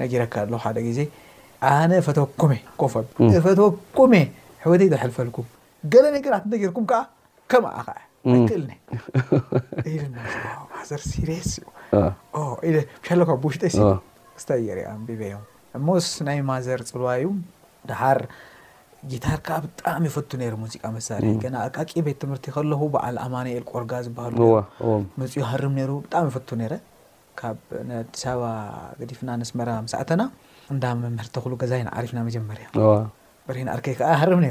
ነጊረካ 0.00 0.34
ኣለ 0.44 0.52
ሓደ 0.64 0.76
ግዜ 0.86 1.00
ኣነ 1.68 1.92
ፈተወኩሜ 2.06 2.52
ኮፈብ 2.80 3.06
ፈተወኮሜ 3.46 4.14
ሕወተ 4.64 4.82
ዘሐልፈልኩ 4.92 5.36
ገለ 5.92 6.04
ነገራት 6.16 6.44
እተጌርኩም 6.48 6.84
ከዓ 6.90 7.00
ከም 7.52 7.64
ኣኸ 7.78 7.88
ኣይክእልኒ 8.34 8.72
ኢ 9.92 9.96
ማዘር 10.74 11.00
ሲስ 11.10 11.50
እዩ 12.68 12.74
ሻ 13.08 13.36
ብውሽ 13.42 13.56
ተየር 14.46 14.80
ቤዮ 15.20 15.32
ሞስ 15.88 16.06
ናይ 16.28 16.38
ማዘር 16.50 16.80
ፅልዋ 16.94 17.08
ዩ 17.24 17.28
ድሓር 17.90 18.20
ጊታር 19.10 19.38
ከዓ 19.44 19.56
ብጣዕሚ 19.64 20.04
ይፈቱ 20.10 20.30
ነይረ 20.40 20.54
ሙዚቃ 20.62 20.82
መሳርሒ 20.96 21.28
ና 21.54 21.60
ኣቃቂ 21.66 21.90
ቤት 22.06 22.16
ትምህርቲ 22.22 22.46
ከለኹ 22.54 22.80
በዓል 22.94 23.16
ኣማነኤል 23.26 23.64
ቆርጋ 23.72 23.92
ዝበሃሉ 24.06 24.38
መፅዩ 25.20 25.42
ሃርም 25.50 25.74
ነሩ 25.80 25.90
ብጣዕሚ 26.04 26.26
ይፈቱ 26.32 26.48
ነረ 26.62 26.74
ካብ 27.40 27.56
ኣዲሳበባ 28.00 28.44
ገዲፍና 29.00 29.30
ንስመረ 29.42 29.68
መሳእተና 29.86 30.20
እንዳ 30.74 30.84
መምርተክሉ 31.04 31.52
ገዛ 31.62 31.72
ሪፍና 32.04 32.18
መጀመርያ 32.28 32.66
በርን 33.46 33.68
ርከይ 33.78 33.94
ከዓ 34.00 34.10
ሃርም 34.20 34.42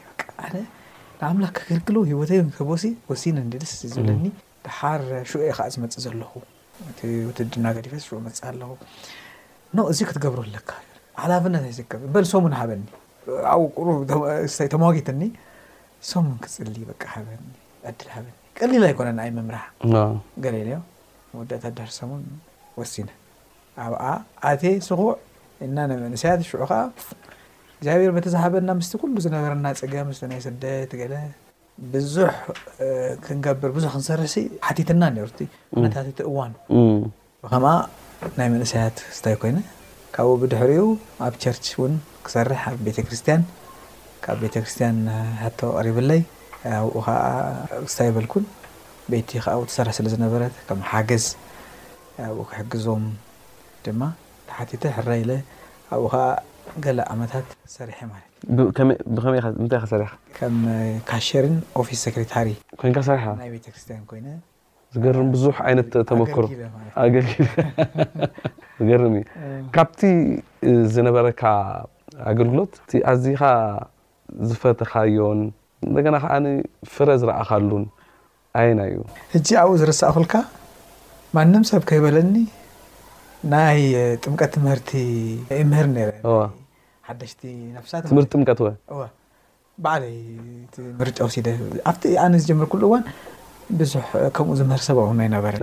ኣምላክ 1.29 1.53
ከገልግሎ 1.59 1.97
ሂወተ 2.11 2.31
ክህቦሲ 2.55 2.85
ወሲነ 3.11 3.37
ዲ 3.53 3.59
ደስ 3.63 3.73
ዝብለኒ 3.93 4.25
ድሓር 4.65 5.03
ሽዑ 5.31 5.41
ከዓ 5.57 5.67
ዝመፅእ 5.75 6.03
ዘለኹ 6.05 6.31
ውድና 7.29 7.67
ገዲፈስ 7.77 8.03
ሽዑ 8.09 8.15
መፅ 8.27 8.37
ኣለኹ 8.51 8.71
ኖ 9.77 9.81
እዚ 9.93 9.99
ክትገብሩ 10.09 10.39
ኣለካ 10.47 10.71
ሓላፍነት 11.23 11.65
ኣይዝከብ 11.71 12.01
በል 12.15 12.27
ሶሙን 12.33 12.55
ሃበኒ 12.61 12.83
ኣብኡቁሩ 13.53 13.89
ተመዋጊትኒ 14.75 15.23
ሶሙን 16.11 16.37
ክፅሊ 16.45 16.77
በቂ 16.91 17.03
በኒ 17.29 17.45
ዕድል 17.91 18.09
ሃበኒ 18.15 18.33
ቀሊል 18.59 18.83
ኣይኮነንይ 18.89 19.31
መምራሕ 19.39 19.67
ገሌ 20.47 20.57
ለዮ 20.69 20.79
መወዳእታት 21.35 21.75
ድሕርሰሙን 21.79 22.23
ወሲነ 22.81 23.09
ኣብኣ 23.85 24.03
ኣቴ 24.51 24.63
ስኩዕ 24.89 25.13
ኢና 25.67 25.77
ና 25.91 25.93
መንስያት 26.05 26.41
ሽዑ 26.49 26.63
ከዓ 26.71 26.81
እዚኣብር 27.83 28.11
በተዝሃበና 28.17 28.69
ምስ 28.79 28.89
ኩሉ 29.01 29.15
ዝነበረና 29.25 29.69
ፅገም 29.79 30.09
ናይ 30.33 30.41
ስደት 30.45 30.91
ገለ 31.01 31.15
ብዙሕ 31.93 32.35
ክንገብር 33.25 33.71
ዙሕ 33.85 33.91
ክንሰርሕ 33.95 34.27
ሓቲትና 34.67 35.03
ነታ 35.17 35.33
ቲ 35.39 36.21
እዋን 36.31 36.53
ከምኣ 37.53 37.73
ናይ 38.39 38.49
መንእሰያት 38.53 38.99
ስታይ 39.17 39.35
ኮይነ 39.45 39.59
ካብኡ 40.15 40.35
ብድሕሪኡ 40.43 40.85
ኣብ 41.27 41.35
ቸርች 41.45 41.65
እውን 41.75 41.95
ክሰርሕ 42.29 42.61
ኣብ 42.73 42.79
ቤተ 42.89 42.99
ክርስትያን 43.07 43.43
ካብ 44.27 44.37
ቤተ 44.45 44.55
ክርስትያን 44.65 44.99
ቶ 45.59 45.73
ቅሪብለይ 45.81 46.23
ኣብኡ 46.79 47.01
ከዓ 47.09 47.19
ስታይ 47.95 48.09
ይበልኩን 48.11 48.45
ቤቲ 49.15 49.31
ከ 49.47 49.57
ተሰርሕ 49.71 49.95
ስለዝነበረት 50.01 50.55
ከም 50.71 50.83
ሓገዝ 50.93 51.27
ኣብኡ 52.29 52.45
ክሕግዞም 52.53 53.05
ድማ 53.87 54.03
ሓቲተ 54.59 54.85
ሕረ 54.99 55.09
ኢለ 55.25 55.31
ኣብኡ 55.97 56.13
ዓ 56.23 56.25
ታይ 56.81 56.93
ታይቤተርዝገርም 63.43 65.29
ብዙሕ 65.35 65.55
ይነተመሮ 65.73 66.45
ዝርካብቲ 68.87 70.01
ዝነበረካ 70.95 71.43
ኣገልግሎት 72.31 72.73
ኣዝካ 73.13 73.43
ዝፈተኻዮን 74.49 75.41
እንና 76.03 76.17
ከዓ 76.25 76.35
ፍረ 76.95 77.09
ዝረእካሉን 77.21 77.85
ኣይና 78.61 78.81
እዩ 78.91 78.99
እ 79.37 79.41
ኣብኡ 79.63 79.75
ዝረሳእ 79.81 80.13
ኩልካ 80.17 80.35
ማንም 81.37 81.63
ሰብ 81.71 81.83
ከይበለኒ 81.91 82.35
ናይ 83.53 83.81
ጥምቀት 84.25 84.51
ትምህርቲ 84.57 84.91
ምህር 85.71 85.87
ረ 86.09 86.11
ትህ 87.21 87.33
ጥምቀ 88.33 88.51
ወበዓይርጫ 88.99 91.19
ሲ 91.35 91.37
ነ 92.33 92.35
ዝጀር 92.43 92.57
እን 92.57 92.61
ብዙ 93.81 93.93
ከምኡ 94.37 94.55
ዝምርሰብ 94.61 94.97
ይበረ 95.37 95.55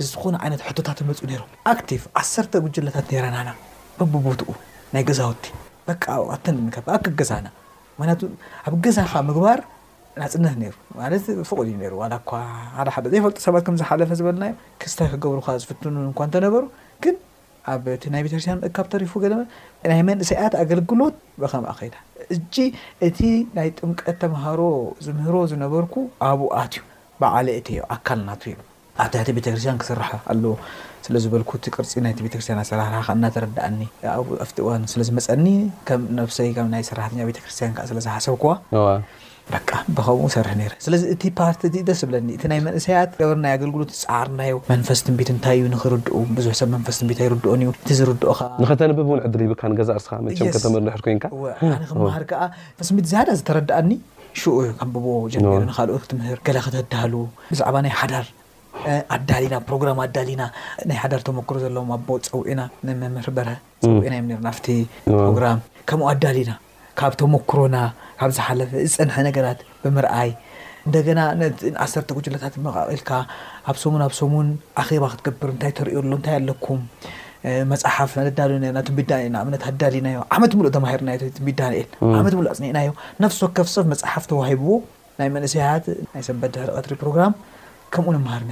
እዝኾነ 0.03 0.35
ዓይነት 0.45 0.63
ሕቶታት 0.69 0.99
መፁ 1.09 1.19
ሮ 1.41 1.43
ኣክቲቭ 1.73 2.03
ዓሰርተ 2.21 2.53
ጉጅለታት 2.65 3.07
ነረናና 3.15 3.51
በብቦትኡ 3.99 4.49
ናይ 4.95 5.03
ገዛውቲ 5.09 5.45
በ 5.89 5.97
ኣተንኣክ 6.35 7.07
ገዛና 7.21 7.47
ክንያቱ 7.99 8.21
ኣብ 8.69 8.75
ገዛካ 8.87 9.13
ምግባር 9.29 9.59
ናፅነት 10.21 10.57
ይሩ 10.65 10.75
ማለት 11.01 11.25
ፍቅድ 11.51 11.69
እዩ 11.75 11.79
ሩ 11.93 11.95
ዋላ 12.03 12.15
ኳ 12.31 12.41
ሓደሓደ 12.79 13.07
ዘይፈልጡ 13.13 13.39
ሰባት 13.47 13.63
ከምዝሓለፈ 13.67 14.11
ዝበለና 14.21 14.45
ክስተ 14.83 14.99
ክገብሩካ 15.13 15.49
ዝፍትኑ 15.63 15.95
እኳ 16.13 16.21
እተነበሩ 16.31 16.65
ግን 17.05 17.15
ኣብቲ 17.73 18.03
ናይ 18.15 18.23
ቤተክርስትያን 18.27 18.59
ምእካብ 18.65 18.87
ተሪፉ 18.95 19.13
ገለ 19.25 19.33
ናይ 19.93 20.01
መንእሰያት 20.11 20.55
ኣገልግሎት 20.65 21.17
ብከምእኸዳ 21.43 21.95
እጂ 22.37 22.55
እቲ 23.09 23.21
ናይ 23.59 23.69
ጥምቀት 23.79 24.19
ተምሃሮ 24.25 24.61
ዝምህሮ 25.07 25.37
ዝነበርኩ 25.53 25.95
ኣብኣትእዩ 26.31 26.85
ብዓለ 27.25 27.47
እቲ 27.61 27.69
ዮ 27.81 27.85
ኣካል 27.97 28.23
ናት 28.29 28.43
እዩ 28.51 28.57
ኣብታ 29.03 29.33
ቤተክርስትያን 29.37 29.79
ክስርሐ 29.83 30.09
ኣሎ 30.33 30.45
ስለዝበልኩ 31.07 31.51
እቲ 31.59 31.67
ቅርፂ 31.77 31.91
ይ 31.97 32.03
ቤተክርስያ 32.27 32.55
ኣሰራርሓ 32.63 33.07
እናተረዳኣኒ 33.19 33.81
እዋ 34.63 34.69
ስለዝመፀኒ 34.93 35.47
ይ 36.79 36.85
ሰራ 36.91 37.01
ቤተክርስያ 37.31 37.69
ስዝሓሰብ 37.91 38.35
ክ 38.43 38.45
ብከምኡ 39.97 40.21
ሰርሕ 40.35 40.53
ስለዚ 40.85 41.01
እቲ 41.15 41.23
ር 41.49 41.71
ደስ 41.89 41.99
ዝብለኒእእ 42.03 42.93
ርና 43.31 43.45
ኣገልግሎት 43.57 43.91
ዝፃዕር 44.03 44.29
መንፈስ 44.71 45.01
ትንቢትታይዩ 45.07 45.65
ክርዙሕሰብ 45.83 46.73
ፈስቢ 46.91 47.11
ኣርኦእ 47.27 47.57
ዝርድኦንኸተነብብ 47.99 49.11
እው 49.11 49.19
ሪ 49.43 49.51
ካዛርስ 49.81 50.07
ክምሃር 50.13 50.55
ስንቢት 52.91 53.09
ዝያዳ 53.13 53.29
ዝተረዳኣኒ 53.41 53.91
ሽ 54.43 54.55
ከምብቦ 54.79 55.07
ጀሩ 55.35 55.45
ል 55.91 56.01
ክትምህርገላ 56.05 56.59
ክተደሃሉ 56.69 57.15
ብዛዕባ 57.53 57.77
ናይ 57.85 57.93
ሓዳር 58.01 58.25
ኣዳሊና 59.17 59.57
ፕሮግራም 59.69 59.99
ኣዳሊና 60.05 60.43
ናይ 60.91 60.99
ሓዳር 61.03 61.21
ተሞክሮ 61.29 61.57
ዘሎዎም 61.65 61.91
ኣቦ 61.97 62.09
ፀውዒና 62.31 62.61
ንምምር 62.87 63.29
በርሀ 63.37 63.53
ፀውዒና 63.85 64.15
ዮ 64.35 64.39
ና 64.47 64.51
ፕሮግራም 65.23 65.61
ከምኡ 65.91 66.07
ኣዳሊና 66.13 66.53
ካብ 67.01 67.13
ተሞክሮና 67.21 67.77
ካብ 68.21 68.31
ዝሓለፈ 68.39 68.71
ዝፀንሐ 68.93 69.17
ነገራት 69.29 69.61
ብምርኣይ 69.85 70.33
እንደና 70.89 71.21
ሰርተ 71.93 72.09
ጉጅላታት 72.17 72.55
መቂልካ 72.67 73.11
ኣብ 73.71 73.77
ሶሙን 73.83 74.03
ኣብ 74.07 74.13
ሶሙን 74.21 74.49
ኣኼባ 74.83 75.05
ክትገብር 75.13 75.51
እታ 75.55 75.63
ተሪዮሎ 75.79 76.11
እታይ 76.21 76.37
ኣለኩም 76.41 76.81
መፅሓፍ 77.71 78.13
ቢዳ 78.99 79.13
ኣዳሊናዮ 79.73 80.19
ዓመት 80.37 80.53
ሉ 80.59 80.69
ተማሂርናቢዳል 80.77 81.75
ዓመት 82.21 82.35
ፅኒዕናዮ 82.59 82.91
ናፍሶ 83.25 83.41
ከፍሶፍ 83.59 83.87
መፅሓፍ 83.95 84.27
ተዋሂብዎ 84.33 84.73
ናይ 85.19 85.29
መንእሰያት 85.39 85.85
ናይ 86.15 86.23
ሰንበት 86.29 86.55
ሕቀትሪ 86.65 86.95
ፕሮግራ 87.03 87.25
ከምኡ 87.95 88.13
ንምሃር 88.15 88.45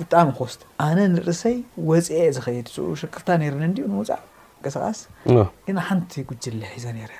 ብጣዕሚ 0.00 0.28
ኮስ 0.38 0.52
ኣነ 0.86 0.98
ንርእሰይ 1.14 1.56
ወፅ 1.90 2.08
ዝኸይድ 2.34 2.66
ሸከፍታ 3.00 3.28
ነይረ 3.40 3.54
ን 3.62 3.70
ንውፃእ 3.92 4.20
ንቅስቃስ 4.58 4.98
ና 5.76 5.78
ሓንቲ 5.88 6.12
ጉጅለ 6.28 6.60
ሒዘ 6.74 6.84
ነረ 6.98 7.12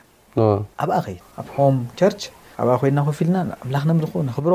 ኣብኣ 0.82 0.96
ኸይድ 1.06 1.20
ኣብ 1.40 1.48
ሆም 1.56 1.76
ቸርች 1.98 2.20
ኣብኣ 2.60 2.72
ኮይና 2.80 2.98
ኮፊ 3.08 3.18
ኢልና 3.24 3.38
ኣምላኽ 3.62 3.82
ንምልክቡ 3.88 4.16
ንኽብሮ 4.28 4.54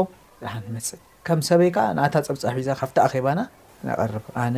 ሓመፅእ 0.54 1.02
ከም 1.28 1.40
ሰበይ 1.48 1.70
ከዓ 1.76 1.86
ንኣታ 1.98 2.16
ፀብፃሒዛ 2.28 2.70
ካብቲ 2.80 2.98
ኣኼባና 3.08 3.40
ነቀርብ 3.90 4.26
ኣነ 4.44 4.58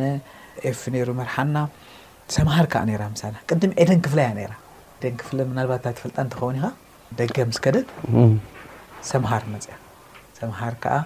ኤፍ 0.68 0.80
ነይሩ 0.94 1.08
መርሓና 1.20 1.56
ሰምሃር 2.36 2.66
ከዓ 2.72 2.82
ነራ 2.90 3.02
ምሳ 3.14 3.22
ቅድም 3.50 3.72
ኤደን 3.82 4.00
ክፍለ 4.06 4.18
ያ 4.26 4.46
ራ 4.52 4.54
ደን 5.04 5.14
ክፍ 5.20 5.28
ምናልባታ 5.50 5.84
ተፈልጣ 5.96 6.16
እንትኸውን 6.26 6.56
ኢኻ 6.60 6.66
ደገ 7.18 7.36
ምስከደ 7.50 7.76
ሰምሃር 9.10 9.42
መፅያ 9.54 9.74
ሰምሃር 10.40 10.74
ከዓ 10.84 10.96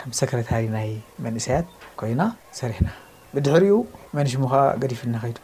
ከም 0.00 0.10
ሰክረታሪ 0.20 0.62
ናይ 0.76 0.88
መንእሰያት 1.26 1.66
ኮይና 2.00 2.22
ሰሪሕና 2.58 2.88
ብድሕሪኡ 3.34 3.76
መን 4.16 4.26
ሽሙከ 4.32 4.54
ገዲፍና 4.82 5.14
ከይዱ 5.22 5.38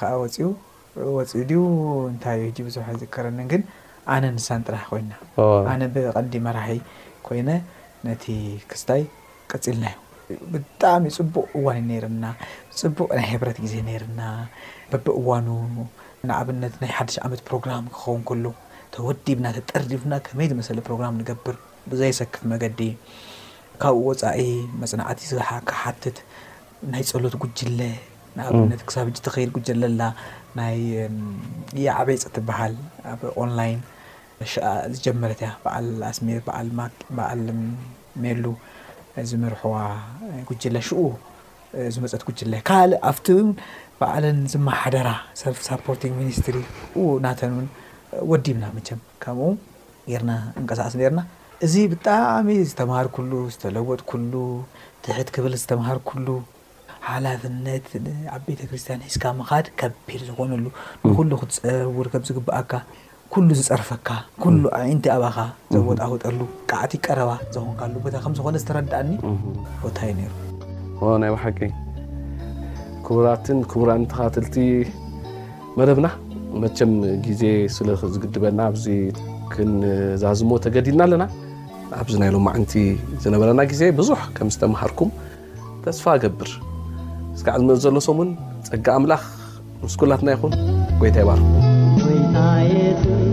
ከዓ 0.00 0.10
ወፂኡ 0.22 0.48
ወፂኡ 1.16 1.40
ድዩ 1.50 1.58
እንታይ 2.12 2.40
ዩ 2.60 2.64
እ 2.64 2.66
ብዙሕ 2.68 2.86
ዝከረኒን 3.00 3.46
ግን 3.52 3.62
ኣነ 4.14 4.24
ንሳን 4.36 4.60
ጥራሕ 4.66 4.84
ኮይና 4.92 5.12
ኣነ 5.72 5.82
ብቐንዲ 5.94 6.34
መራሒ 6.46 6.70
ኮይነ 7.26 7.48
ነቲ 8.06 8.24
ክስታይ 8.70 9.02
ቀፂልና 9.52 9.84
እዩ 10.30 10.38
ብጣዕሚ 10.54 11.04
ፅቡቅ 11.18 11.46
እዋን 11.58 11.78
ነርና 11.90 12.24
ፅቡቅ 12.80 13.08
ናይ 13.18 13.26
ሕብረት 13.32 13.58
ግዜ 13.64 13.74
ነርና 13.90 14.22
በብ 14.92 15.06
እዋኑ 15.20 15.48
ንኣብነት 16.28 16.74
ናይ 16.82 16.90
ሓደ 16.98 17.08
ዓመት 17.26 17.40
ፕሮግራም 17.50 17.84
ክኸውን 17.94 18.22
ከሎ 18.30 18.46
ተወዲብና 18.96 19.46
ተጠርሪፍና 19.58 20.14
ከመይ 20.26 20.48
ዝመሰለ 20.52 20.78
ፕሮግራም 20.88 21.16
ንገብር 21.22 21.56
ብዘይሰክት 21.92 22.42
መገዲ 22.52 22.80
ካብኡ 23.82 24.02
ወፃኢ 24.10 24.40
መፅናዕቲ 24.80 25.20
ዝሓ 25.30 25.46
ካ 25.68 25.72
ሓትት 25.82 26.16
ናይ 26.92 27.02
ፀሎት 27.10 27.34
ጉጅለ 27.42 27.80
ንኣብነት 28.36 28.80
ክሳብ 28.88 29.06
ጅ 29.14 29.16
ተኸይድ 29.26 29.50
ጉጅለ 29.56 29.82
ላ 30.00 30.02
ናይ 30.58 30.76
የዓበይፂ 31.84 32.18
ትበሃል 32.36 32.74
ኣብ 33.12 33.20
ኦንላይን 33.42 33.80
ዝጀመረት 34.94 35.40
እያ 35.44 35.50
ል 35.86 35.88
ስሜርል 36.18 37.42
ሜሉ 38.24 38.44
ዝምርሕዋ 39.30 39.76
ጉጅለ 40.50 40.76
ሽኡ 40.88 41.00
ዝመፀት 41.94 42.22
ጉጅለ 42.28 42.52
ካልእ 42.68 43.00
ኣብቲን 43.08 43.48
በዕልን 44.00 44.38
ዝመሓደራ 44.52 45.08
ሰርፍ 45.40 45.58
ሳፖርቲንግ 45.68 46.14
ሚኒስትሪ 46.20 46.56
ናተን 47.24 47.52
እውን 47.54 47.66
ወዲብና 48.30 48.64
መቸም 48.76 49.00
ከምኡ 49.22 49.48
ጌርና 50.10 50.32
እንቀሳቅስ 50.60 50.94
ኔርና 51.00 51.20
እዚ 51.66 51.74
ብጣዕሚ 51.92 52.48
ዝተምሃር 52.70 53.06
ኩሉ 53.14 53.30
ዝተለወጥ 53.52 53.98
ኩሉ 54.10 54.32
ትሕት 55.04 55.28
ክብል 55.34 55.54
ዝተምሃር 55.62 55.98
ኩሉ 56.08 56.26
ሓላፍነት 57.06 57.86
ኣብ 58.34 58.42
ቤተ 58.48 58.60
ክርስትያን 58.70 59.00
ሒስካ 59.06 59.24
ምካድ 59.38 59.66
ከቢድ 59.80 60.20
ዝኾነሉ 60.28 60.64
ንኩሉ 61.04 61.30
ክትፀርውር 61.40 62.08
ከም 62.12 62.22
ዝግብኣካ 62.28 62.72
ኩሉ 63.32 63.48
ዝፀርፈካ 63.60 64.08
ንቲ 64.98 65.04
ኣባኻ 65.16 65.36
ዘወጥ 65.74 65.98
ኣውጠሉ 66.06 66.38
ካዓቲ 66.72 66.92
ቀረባ 67.06 67.30
ዝኮንካሉ 67.56 67.94
ቦታ 68.04 68.14
ከምዝኾነ 68.26 68.54
ዝተረዳእኒ 68.66 69.10
ቦታእዩ 69.82 70.14
ናይ 71.24 71.30
ባሓቂ 71.36 71.58
ክቡራትን 73.08 73.58
ክቡራ 73.72 73.90
ተካትልቲ 74.14 74.56
መደብና 75.80 76.06
መቸም 76.62 76.92
ግዜ 77.26 77.42
ስለዝግድበና 77.78 78.60
ኣዚ 78.74 78.84
ክንዛዝሞዎ 79.52 80.56
ተገዲድና 80.66 81.02
ኣለና 81.08 81.24
ኣብዚ 82.00 82.14
ናኢሎም 82.22 82.42
ማዓንቲ 82.48 82.72
ዝነበረና 83.22 83.60
ግዜ 83.72 83.82
ብዙሕ 84.00 84.20
ከም 84.38 84.48
ዝተምሃርኩም 84.54 85.10
ተስፋ 85.84 86.04
ገብር 86.24 86.50
ስጋዕ 87.40 87.54
ዝመ 87.62 87.68
ዘሎሶምዉን 87.84 88.30
ፀጋ 88.68 88.86
ኣምላኽ 88.98 89.22
ምስኩላትና 89.86 90.28
ይኹን 90.36 90.52
ጎይታ 91.00 91.16
ይባሃርይታ 91.24 93.27